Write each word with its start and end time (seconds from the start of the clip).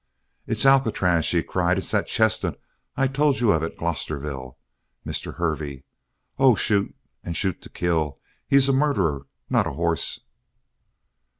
"It's 0.47 0.65
Alcatraz!" 0.65 1.25
she 1.27 1.43
cried. 1.43 1.77
"It's 1.77 1.91
that 1.91 2.07
chestnut 2.07 2.59
I 2.97 3.05
told 3.05 3.39
you 3.39 3.51
of 3.53 3.61
at 3.61 3.77
Glosterville, 3.77 4.57
Mr. 5.05 5.35
Hervey. 5.35 5.83
Oh, 6.39 6.55
shoot 6.55 6.95
and 7.23 7.37
shoot 7.37 7.61
to 7.61 7.69
kill. 7.69 8.19
He's 8.47 8.67
a 8.67 8.73
murderer 8.73 9.27
not 9.47 9.67
a 9.67 9.73
horse!" 9.73 10.21